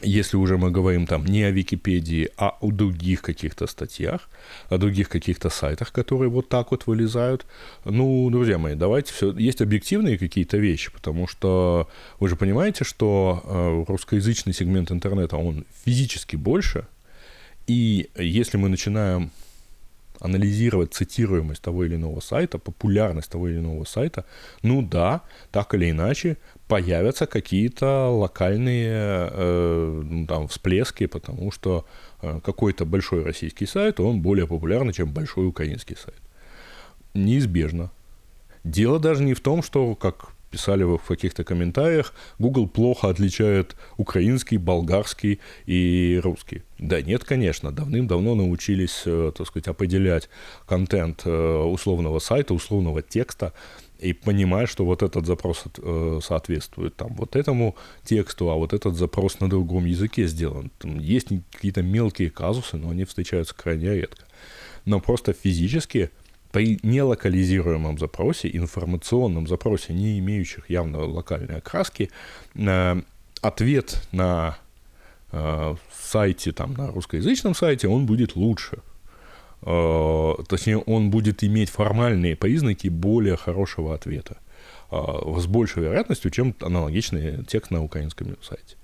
Если 0.03 0.37
уже 0.37 0.59
мы 0.59 0.71
говорим 0.71 1.07
там 1.07 1.25
не 1.25 1.45
о 1.45 1.51
Википедии, 1.51 2.29
а 2.37 2.59
о 2.61 2.71
других 2.71 3.23
каких-то 3.23 3.67
статьях, 3.67 4.29
о 4.69 4.77
других 4.77 5.09
каких-то 5.09 5.49
сайтах, 5.49 5.93
которые 5.93 6.29
вот 6.29 6.51
так 6.51 6.73
вот 6.73 6.87
вылезают, 6.87 7.47
ну, 7.87 8.29
друзья 8.31 8.59
мои, 8.59 8.75
давайте 8.75 9.15
все, 9.15 9.33
есть 9.33 9.63
объективные 9.63 10.19
какие-то 10.19 10.59
вещи, 10.59 10.93
потому 10.93 11.27
что 11.27 11.89
вы 12.21 12.29
же 12.29 12.37
понимаете, 12.37 12.85
что 12.85 13.43
э, 13.43 13.85
русскоязычный 13.91 14.53
сегмент 14.53 14.93
интернета, 14.93 15.39
он 15.39 15.65
физически 15.87 16.37
больше, 16.37 16.87
и 17.67 18.11
если 18.15 18.59
мы 18.59 18.69
начинаем 18.69 19.31
анализировать 20.21 20.95
цитируемость 20.95 21.63
того 21.63 21.85
или 21.85 21.97
иного 21.97 22.21
сайта, 22.21 22.59
популярность 22.59 23.31
того 23.31 23.49
или 23.49 23.59
иного 23.59 23.85
сайта, 23.85 24.25
ну 24.63 24.83
да, 24.83 25.23
так 25.51 25.75
или 25.75 25.91
иначе 25.91 26.37
появятся 26.67 27.27
какие-то 27.27 28.09
локальные 28.09 29.31
э, 29.33 30.03
ну, 30.05 30.27
там, 30.27 30.49
всплески, 30.49 31.07
потому 31.07 31.51
что 31.53 31.85
э, 32.23 32.41
какой-то 32.45 32.85
большой 32.85 33.23
российский 33.23 33.67
сайт, 33.67 34.01
он 34.01 34.21
более 34.21 34.47
популярный, 34.47 34.93
чем 34.93 35.13
большой 35.13 35.47
украинский 35.47 35.97
сайт. 35.97 36.21
Неизбежно. 37.15 37.91
Дело 38.65 38.99
даже 38.99 39.23
не 39.23 39.35
в 39.35 39.41
том, 39.41 39.63
что, 39.63 39.95
как 39.95 40.33
писали 40.51 40.83
в 40.83 40.99
каких-то 40.99 41.45
комментариях, 41.45 42.13
Google 42.39 42.69
плохо 42.69 43.09
отличает 43.09 43.77
украинский, 43.97 44.57
болгарский 44.57 45.41
и 45.67 46.21
русский. 46.23 46.63
Да 46.79 47.03
нет, 47.03 47.25
конечно, 47.25 47.73
давным-давно 47.73 48.35
научились, 48.35 49.03
э, 49.05 49.33
так 49.37 49.47
сказать, 49.47 49.69
определять 49.69 50.29
контент 50.67 51.23
э, 51.25 51.63
условного 51.63 52.19
сайта, 52.19 52.55
условного 52.55 53.03
текста, 53.03 53.53
и 53.99 54.13
понимать, 54.13 54.69
что 54.69 54.85
вот 54.85 55.03
этот 55.03 55.27
запрос 55.27 55.65
э, 55.77 56.21
соответствует 56.23 56.95
там 56.95 57.15
вот 57.17 57.35
этому 57.35 57.75
тексту, 58.05 58.49
а 58.51 58.55
вот 58.55 58.73
этот 58.73 58.95
запрос 58.97 59.41
на 59.41 59.51
другом 59.51 59.87
языке 59.87 60.27
сделан. 60.27 60.71
Там 60.79 60.99
есть 60.99 61.29
какие-то 61.53 61.83
мелкие 61.83 62.31
казусы, 62.31 62.77
но 62.77 62.91
они 62.91 63.05
встречаются 63.05 63.57
крайне 63.57 63.95
редко. 63.95 64.25
Но 64.85 65.01
просто 65.01 65.33
физически 65.33 66.11
при 66.53 66.79
нелокализируемом 66.83 67.99
запросе, 67.99 68.51
информационном 68.53 69.47
запросе, 69.47 69.93
не 69.93 70.19
имеющих 70.19 70.71
явно 70.71 71.05
локальной 71.05 71.57
окраски, 71.57 72.11
э, 72.55 73.03
ответ 73.43 74.03
на 74.13 74.59
э, 75.33 75.75
сайте, 75.93 76.53
там, 76.53 76.75
на 76.75 76.89
русскоязычном 76.89 77.55
сайте, 77.55 77.89
он 77.89 78.07
будет 78.07 78.35
лучше. 78.37 78.79
Э, 79.63 80.35
точнее, 80.49 80.79
он 80.79 81.11
будет 81.11 81.45
иметь 81.45 81.71
формальные 81.71 82.37
признаки 82.37 82.89
более 82.89 83.37
хорошего 83.37 83.95
ответа 83.95 84.39
с 84.91 85.47
большей 85.47 85.83
вероятностью, 85.83 86.31
чем 86.31 86.55
аналогичный 86.61 87.45
текст 87.45 87.71
на 87.71 87.85
украинском 87.85 88.39
сайте. 88.41 88.78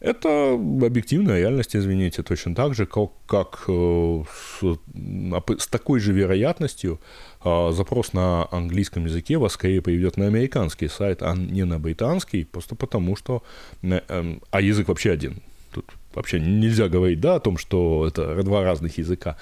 Это 0.00 0.54
объективная 0.54 1.40
реальность, 1.40 1.76
извините, 1.76 2.22
точно 2.22 2.54
так 2.54 2.74
же, 2.74 2.86
как, 2.86 3.10
как 3.26 3.64
э, 3.68 4.22
с, 4.32 4.78
с 5.58 5.66
такой 5.66 6.00
же 6.00 6.14
вероятностью 6.14 6.98
э, 7.44 7.70
запрос 7.72 8.14
на 8.14 8.48
английском 8.50 9.04
языке 9.04 9.36
вас 9.36 9.52
скорее 9.52 9.82
приведет 9.82 10.16
на 10.16 10.26
американский 10.26 10.88
сайт, 10.88 11.22
а 11.22 11.34
не 11.34 11.64
на 11.64 11.78
британский, 11.78 12.44
просто 12.44 12.74
потому 12.74 13.14
что... 13.14 13.42
Э, 13.82 14.00
эм, 14.08 14.40
а 14.50 14.62
язык 14.62 14.88
вообще 14.88 15.10
один. 15.10 15.42
Тут 15.70 15.84
вообще 16.14 16.40
нельзя 16.40 16.88
говорить, 16.88 17.20
да, 17.20 17.34
о 17.34 17.40
том, 17.40 17.58
что 17.58 18.06
это 18.06 18.42
два 18.42 18.64
разных 18.64 18.96
языка, 18.96 19.36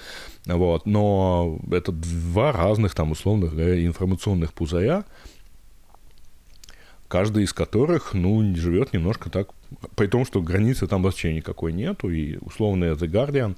вот, 0.45 0.85
но 0.85 1.57
это 1.71 1.93
два 1.93 2.51
разных, 2.51 2.93
там, 2.93 3.11
условных 3.11 3.53
информационных 3.53 4.53
пузыря, 4.53 5.05
каждый 7.09 7.43
из 7.43 7.51
которых, 7.51 8.13
ну, 8.13 8.55
живет 8.55 8.93
немножко 8.93 9.29
так, 9.29 9.49
при 9.95 10.07
том, 10.07 10.25
что 10.25 10.41
границы 10.41 10.87
там 10.87 11.03
вообще 11.03 11.33
никакой 11.33 11.73
нету, 11.73 12.09
и 12.09 12.37
условный 12.37 12.91
The 12.91 13.09
Guardian 13.09 13.57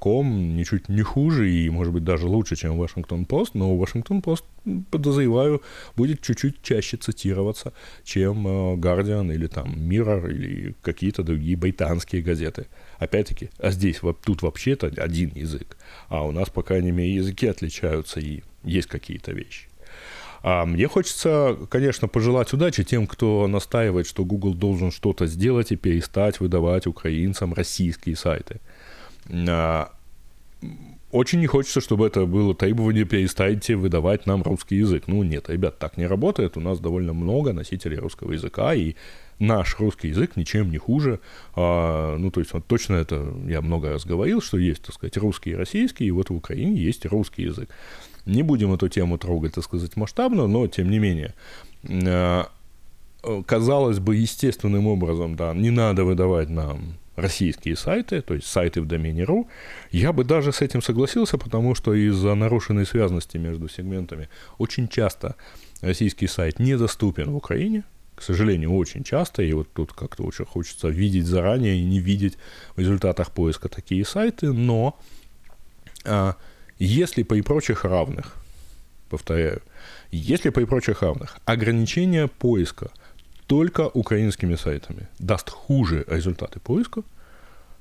.com 0.00 0.56
ничуть 0.56 0.88
не 0.88 1.02
хуже 1.02 1.50
и, 1.50 1.70
может 1.70 1.92
быть, 1.92 2.04
даже 2.04 2.26
лучше, 2.26 2.56
чем 2.56 2.78
Вашингтон 2.78 3.26
Пост, 3.26 3.54
но 3.54 3.76
Вашингтон 3.76 4.22
Пост, 4.22 4.44
подозреваю, 4.90 5.62
будет 5.96 6.20
чуть-чуть 6.20 6.62
чаще 6.62 6.96
цитироваться, 6.96 7.72
чем 8.04 8.46
э, 8.46 8.76
Guardian 8.76 9.32
или 9.32 9.46
там 9.46 9.74
Mirror 9.74 10.32
или 10.32 10.74
какие-то 10.82 11.22
другие 11.22 11.56
британские 11.56 12.22
газеты. 12.22 12.66
Опять-таки, 12.98 13.50
а 13.58 13.70
здесь, 13.70 14.00
тут 14.24 14.42
вообще-то 14.42 14.88
один 14.96 15.30
язык, 15.34 15.76
а 16.08 16.26
у 16.26 16.32
нас, 16.32 16.50
по 16.50 16.62
крайней 16.62 16.92
мере, 16.92 17.14
языки 17.14 17.46
отличаются 17.46 18.18
и 18.18 18.42
есть 18.64 18.88
какие-то 18.88 19.32
вещи. 19.32 19.68
А 20.42 20.66
мне 20.66 20.88
хочется, 20.88 21.56
конечно, 21.70 22.08
пожелать 22.08 22.52
удачи 22.52 22.82
тем, 22.82 23.06
кто 23.06 23.46
настаивает, 23.46 24.06
что 24.06 24.24
Google 24.24 24.54
должен 24.54 24.90
что-то 24.90 25.26
сделать 25.26 25.70
и 25.70 25.76
перестать 25.76 26.40
выдавать 26.40 26.86
украинцам 26.86 27.54
российские 27.54 28.16
сайты. 28.16 28.60
А, 29.48 29.92
очень 31.12 31.40
не 31.40 31.46
хочется, 31.46 31.80
чтобы 31.80 32.06
это 32.06 32.26
было 32.26 32.54
требование 32.54 33.04
перестаньте 33.04 33.76
выдавать 33.76 34.26
нам 34.26 34.42
русский 34.42 34.76
язык. 34.76 35.04
Ну 35.06 35.22
нет, 35.22 35.48
ребят, 35.48 35.78
так 35.78 35.96
не 35.96 36.06
работает. 36.06 36.56
У 36.56 36.60
нас 36.60 36.80
довольно 36.80 37.12
много 37.12 37.52
носителей 37.52 37.98
русского 37.98 38.32
языка, 38.32 38.74
и 38.74 38.94
наш 39.38 39.78
русский 39.78 40.08
язык 40.08 40.36
ничем 40.36 40.70
не 40.70 40.78
хуже. 40.78 41.20
А, 41.54 42.16
ну, 42.16 42.30
то 42.30 42.40
есть, 42.40 42.52
вот 42.52 42.66
точно 42.66 42.96
это 42.96 43.32
я 43.46 43.60
много 43.60 43.90
раз 43.90 44.06
говорил, 44.06 44.40
что 44.40 44.58
есть, 44.58 44.82
так 44.82 44.94
сказать, 44.94 45.16
русский 45.18 45.50
и 45.50 45.54
российский, 45.54 46.06
и 46.06 46.10
вот 46.10 46.30
в 46.30 46.34
Украине 46.34 46.80
есть 46.80 47.04
русский 47.06 47.42
язык. 47.42 47.68
Не 48.26 48.42
будем 48.42 48.72
эту 48.72 48.88
тему 48.88 49.18
трогать, 49.18 49.54
так 49.54 49.64
сказать, 49.64 49.96
масштабно, 49.96 50.46
но 50.46 50.66
тем 50.66 50.90
не 50.90 50.98
менее. 50.98 51.34
Э, 51.84 52.44
казалось 53.46 53.98
бы, 53.98 54.16
естественным 54.16 54.86
образом, 54.86 55.36
да, 55.36 55.54
не 55.54 55.70
надо 55.70 56.04
выдавать 56.04 56.48
нам 56.48 56.94
российские 57.16 57.76
сайты, 57.76 58.22
то 58.22 58.34
есть 58.34 58.46
сайты 58.46 58.80
в 58.80 58.86
домене 58.86 59.24
.ру, 59.24 59.48
я 59.90 60.12
бы 60.12 60.24
даже 60.24 60.52
с 60.52 60.62
этим 60.62 60.82
согласился, 60.82 61.38
потому 61.38 61.74
что 61.74 61.94
из-за 61.94 62.34
нарушенной 62.34 62.86
связности 62.86 63.36
между 63.36 63.68
сегментами 63.68 64.28
очень 64.58 64.88
часто 64.88 65.36
российский 65.82 66.26
сайт 66.26 66.58
недоступен 66.58 67.30
в 67.30 67.36
Украине, 67.36 67.84
к 68.14 68.22
сожалению, 68.22 68.74
очень 68.74 69.04
часто, 69.04 69.42
и 69.42 69.52
вот 69.52 69.68
тут 69.72 69.92
как-то 69.92 70.22
очень 70.22 70.46
хочется 70.46 70.88
видеть 70.88 71.26
заранее 71.26 71.76
и 71.76 71.84
не 71.84 71.98
видеть 71.98 72.38
в 72.76 72.80
результатах 72.80 73.30
поиска 73.30 73.68
такие 73.68 74.04
сайты, 74.04 74.52
но 74.52 74.98
а, 76.04 76.36
если 76.84 77.22
при 77.22 77.42
прочих 77.42 77.84
равных, 77.84 78.34
повторяю, 79.08 79.62
если 80.10 80.50
при 80.50 80.64
прочих 80.64 81.02
равных 81.02 81.38
ограничение 81.44 82.26
поиска 82.26 82.90
только 83.46 83.88
украинскими 83.88 84.56
сайтами 84.56 85.08
даст 85.18 85.50
хуже 85.50 86.04
результаты 86.08 86.58
поиска, 86.58 87.02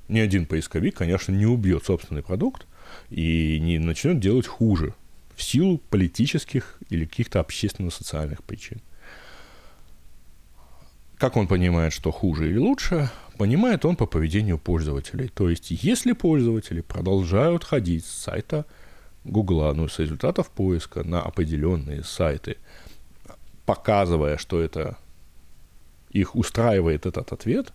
ни 0.07 0.19
один 0.19 0.45
поисковик, 0.45 0.97
конечно, 0.97 1.31
не 1.31 1.45
убьет 1.45 1.85
собственный 1.85 2.21
продукт 2.21 2.67
и 3.09 3.59
не 3.59 3.79
начнет 3.79 4.19
делать 4.19 4.45
хуже 4.45 4.93
в 5.35 5.41
силу 5.41 5.79
политических 5.89 6.77
или 6.89 7.05
каких-то 7.05 7.39
общественно-социальных 7.39 8.43
причин. 8.43 8.81
Как 11.17 11.37
он 11.37 11.47
понимает, 11.47 11.93
что 11.93 12.11
хуже 12.11 12.49
или 12.49 12.57
лучше? 12.57 13.09
Понимает 13.37 13.85
он 13.85 13.95
по 13.95 14.05
поведению 14.05 14.59
пользователей. 14.59 15.29
То 15.29 15.49
есть, 15.49 15.71
если 15.71 16.11
пользователи 16.11 16.81
продолжают 16.81 17.63
ходить 17.63 18.05
с 18.05 18.11
сайта 18.11 18.65
Гугла, 19.23 19.73
ну, 19.73 19.87
с 19.87 19.99
результатов 19.99 20.49
поиска 20.49 21.03
на 21.03 21.21
определенные 21.21 22.03
сайты, 22.03 22.57
показывая, 23.65 24.37
что 24.37 24.61
это 24.61 24.97
их 26.09 26.35
устраивает 26.35 27.05
этот 27.05 27.31
ответ, 27.31 27.71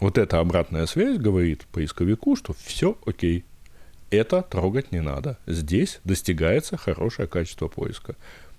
вот 0.00 0.18
эта 0.18 0.40
обратная 0.40 0.86
связь 0.86 1.18
говорит 1.18 1.66
поисковику, 1.72 2.36
что 2.36 2.52
все 2.52 2.98
окей, 3.06 3.44
это 4.10 4.42
трогать 4.42 4.92
не 4.92 5.00
надо. 5.00 5.38
Здесь 5.46 6.00
достигается 6.04 6.76
хорошее 6.76 7.28
качество 7.28 7.68
поиска. 7.68 8.16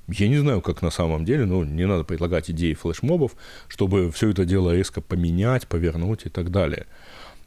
Я 0.07 0.27
не 0.27 0.37
знаю, 0.37 0.61
как 0.61 0.81
на 0.81 0.91
самом 0.91 1.25
деле, 1.25 1.45
но 1.45 1.65
не 1.65 1.85
надо 1.85 2.03
предлагать 2.03 2.49
идеи 2.51 2.73
флешмобов, 2.73 3.35
чтобы 3.67 4.11
все 4.11 4.29
это 4.29 4.45
дело 4.45 4.73
резко 4.73 5.01
поменять, 5.01 5.67
повернуть 5.67 6.25
и 6.25 6.29
так 6.29 6.51
далее. 6.51 6.85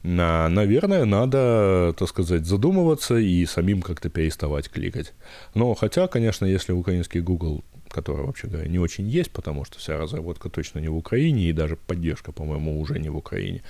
На, 0.02 0.48
наверное, 0.48 1.04
надо, 1.04 1.94
так 1.98 2.08
сказать, 2.08 2.46
задумываться 2.46 3.16
и 3.16 3.44
самим 3.46 3.82
как-то 3.82 4.08
переставать 4.08 4.68
кликать. 4.68 5.12
Но 5.54 5.74
хотя, 5.74 6.06
конечно, 6.06 6.46
если 6.46 6.72
украинский 6.72 7.20
Google 7.20 7.64
которая, 7.88 8.26
вообще 8.26 8.48
говоря, 8.48 8.68
не 8.68 8.78
очень 8.78 9.08
есть, 9.08 9.30
потому 9.30 9.64
что 9.64 9.78
вся 9.78 9.96
разработка 9.96 10.48
точно 10.48 10.78
не 10.78 10.88
в 10.88 10.96
Украине, 10.96 11.48
и 11.48 11.52
даже 11.52 11.76
поддержка, 11.76 12.32
по-моему, 12.32 12.80
уже 12.80 12.98
не 12.98 13.08
в 13.08 13.16
Украине. 13.16 13.62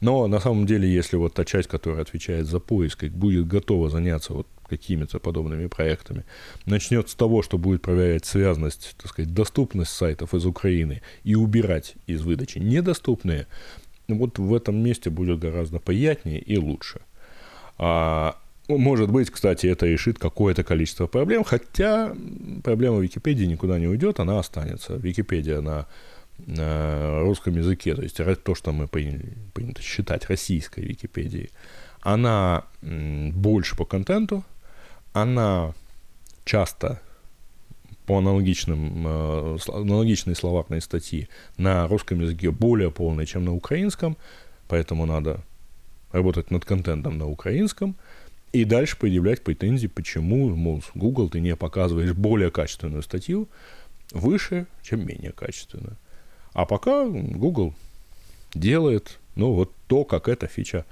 Но 0.00 0.26
на 0.26 0.40
самом 0.40 0.66
деле, 0.66 0.92
если 0.92 1.16
вот 1.16 1.34
та 1.34 1.44
часть, 1.44 1.68
которая 1.68 2.02
отвечает 2.02 2.46
за 2.46 2.60
поиск, 2.60 3.04
будет 3.04 3.46
готова 3.46 3.90
заняться 3.90 4.32
вот 4.32 4.46
какими-то 4.68 5.18
подобными 5.20 5.68
проектами, 5.68 6.24
начнет 6.64 7.08
с 7.08 7.14
того, 7.14 7.42
что 7.42 7.58
будет 7.58 7.82
проверять 7.82 8.24
связность, 8.26 8.96
так 8.98 9.10
сказать, 9.10 9.32
доступность 9.32 9.92
сайтов 9.92 10.34
из 10.34 10.44
Украины 10.44 11.02
и 11.22 11.34
убирать 11.36 11.94
из 12.06 12.22
выдачи 12.22 12.58
недоступные, 12.58 13.46
вот 14.08 14.38
в 14.38 14.54
этом 14.54 14.76
месте 14.76 15.10
будет 15.10 15.38
гораздо 15.38 15.78
приятнее 15.78 16.38
и 16.38 16.56
лучше. 16.58 17.00
А 17.78 18.36
ну, 18.68 18.78
может 18.78 19.10
быть, 19.10 19.30
кстати, 19.30 19.66
это 19.66 19.86
решит 19.86 20.18
какое-то 20.18 20.64
количество 20.64 21.06
проблем, 21.06 21.44
хотя 21.44 22.14
проблема 22.64 22.98
Википедии 22.98 23.44
никуда 23.44 23.78
не 23.78 23.86
уйдет, 23.86 24.18
она 24.18 24.38
останется. 24.40 24.94
Википедия 24.94 25.60
на, 25.60 25.86
на 26.38 27.20
русском 27.20 27.54
языке, 27.56 27.94
то 27.94 28.02
есть 28.02 28.20
то, 28.42 28.54
что 28.54 28.72
мы 28.72 28.88
приняли, 28.88 29.34
принято 29.54 29.82
считать 29.82 30.28
российской 30.28 30.80
Википедией, 30.80 31.50
она 32.00 32.64
больше 32.82 33.76
по 33.76 33.84
контенту, 33.84 34.44
она 35.12 35.72
часто 36.44 37.00
по 38.06 38.18
аналогичным, 38.18 39.04
э, 39.06 39.58
аналогичной 39.68 40.36
словарной 40.36 40.80
статьи 40.80 41.28
на 41.58 41.86
русском 41.88 42.20
языке 42.20 42.50
более 42.50 42.90
полной, 42.90 43.26
чем 43.26 43.44
на 43.44 43.54
украинском, 43.54 44.16
поэтому 44.68 45.06
надо 45.06 45.40
работать 46.12 46.50
над 46.50 46.64
контентом 46.64 47.18
на 47.18 47.28
украинском, 47.28 47.96
и 48.52 48.64
дальше 48.64 48.96
предъявлять 48.96 49.42
претензии, 49.42 49.88
почему, 49.88 50.48
мол, 50.54 50.82
Google 50.94 51.28
ты 51.28 51.40
не 51.40 51.56
показываешь 51.56 52.12
более 52.12 52.50
качественную 52.50 53.02
статью 53.02 53.48
выше, 54.12 54.66
чем 54.82 55.06
менее 55.06 55.32
качественную. 55.32 55.96
А 56.52 56.64
пока 56.64 57.04
Google 57.06 57.74
делает, 58.54 59.18
ну, 59.34 59.52
вот 59.52 59.72
то, 59.88 60.04
как 60.04 60.28
эта 60.28 60.46
фича 60.46 60.86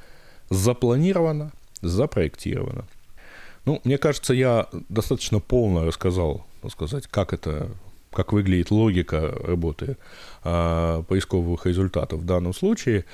запланирована, 0.51 1.53
запроектирована. 1.81 2.85
Ну, 3.65 3.81
мне 3.85 3.97
кажется, 3.97 4.35
я 4.35 4.69
достаточно 4.91 5.41
полно 5.41 5.87
рассказал, 5.87 6.45
так 6.65 6.73
сказать, 6.73 7.07
как 7.07 7.33
это, 7.35 7.69
как 8.11 8.33
выглядит 8.33 8.71
логика 8.71 9.35
работы 9.45 9.99
э, 10.43 11.03
поисковых 11.07 11.67
результатов 11.67 12.21
в 12.21 12.25
данном 12.25 12.55
случае 12.55 13.05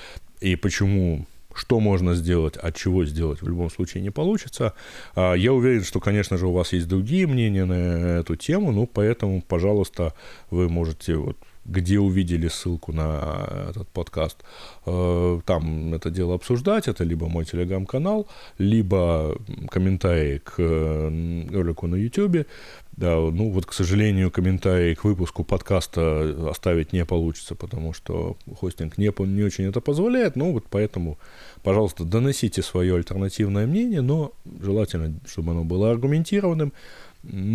и 0.40 0.54
почему 0.56 1.26
что 1.52 1.80
можно 1.80 2.14
сделать, 2.14 2.56
от 2.56 2.76
чего 2.76 3.04
сделать, 3.04 3.42
в 3.42 3.48
любом 3.48 3.70
случае 3.70 4.04
не 4.04 4.10
получится. 4.10 4.72
А, 5.16 5.34
я 5.34 5.52
уверен, 5.52 5.82
что, 5.82 5.98
конечно 5.98 6.38
же, 6.38 6.46
у 6.46 6.52
вас 6.52 6.72
есть 6.72 6.86
другие 6.86 7.26
мнения 7.26 7.64
на 7.64 8.20
эту 8.20 8.36
тему, 8.36 8.70
ну, 8.70 8.86
поэтому, 8.86 9.42
пожалуйста, 9.42 10.14
вы 10.50 10.68
можете 10.68 11.16
вот 11.16 11.36
где 11.64 11.99
увидели 11.99 12.49
ссылку 12.49 12.92
на 12.92 13.68
этот 13.70 13.88
подкаст, 13.88 14.38
э, 14.87 15.40
там 15.44 15.94
это 15.94 16.11
дело 16.11 16.35
обсуждать. 16.35 16.88
Это 16.88 17.05
либо 17.05 17.29
мой 17.29 17.44
телеграм-канал, 17.44 18.27
либо 18.59 19.37
комментарии 19.70 20.38
к 20.38 20.55
э, 20.59 21.46
ролику 21.53 21.87
на 21.87 21.96
YouTube. 21.96 22.46
Да, 22.92 23.16
ну 23.16 23.51
вот, 23.51 23.66
к 23.66 23.73
сожалению, 23.73 24.31
комментарии 24.31 24.94
к 24.94 25.05
выпуску 25.05 25.42
подкаста 25.44 26.51
оставить 26.51 26.92
не 26.92 27.05
получится, 27.05 27.55
потому 27.55 27.94
что 27.94 28.37
хостинг 28.59 28.99
не, 28.99 29.11
не 29.27 29.42
очень 29.42 29.64
это 29.64 29.81
позволяет. 29.81 30.37
Ну 30.37 30.53
вот 30.53 30.64
поэтому, 30.68 31.18
пожалуйста, 31.62 32.05
доносите 32.05 32.62
свое 32.62 32.96
альтернативное 32.96 33.66
мнение, 33.66 34.03
но 34.03 34.33
желательно, 34.61 35.14
чтобы 35.27 35.53
оно 35.53 35.64
было 35.64 35.90
аргументированным, 35.90 36.73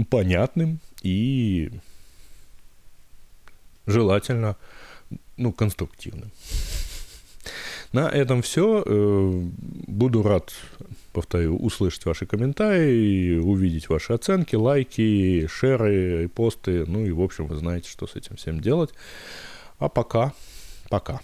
понятным 0.10 0.80
и 1.04 1.72
желательно, 3.86 4.56
ну, 5.38 5.52
конструктивным. 5.52 6.32
На 7.92 8.10
этом 8.10 8.42
все. 8.42 8.84
Э, 8.86 9.42
буду 9.88 10.22
рад, 10.22 10.54
повторю, 11.14 11.56
услышать 11.56 12.06
ваши 12.06 12.26
комментарии, 12.26 13.38
увидеть 13.38 13.88
ваши 13.88 14.14
оценки, 14.14 14.56
лайки, 14.56 15.48
шеры, 15.48 16.28
посты. 16.28 16.86
Ну 16.86 17.06
и, 17.06 17.12
в 17.12 17.22
общем, 17.22 17.48
вы 17.48 17.56
знаете, 17.56 17.90
что 17.90 18.08
с 18.08 18.16
этим 18.16 18.36
всем 18.36 18.60
делать. 18.60 18.90
А 19.80 19.88
пока, 19.88 20.34
пока. 20.90 21.22